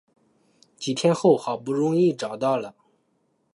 [0.79, 2.73] 几天后好不容易找到了